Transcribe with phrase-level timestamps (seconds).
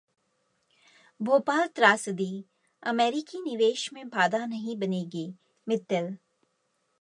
[1.19, 2.31] भोपाल त्रासदी,
[2.83, 5.27] अमेरिकी निवेश में बाधा नहीं बनेगी:
[5.67, 6.15] मित्तल